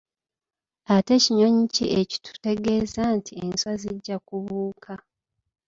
Ate 0.95 1.13
kinyonyi 1.23 1.65
ki 1.75 1.85
ekitutegeeza 1.99 3.03
nti 3.17 3.31
enswa 3.43 3.73
zijja 3.81 4.17
kubuuka? 4.27 4.93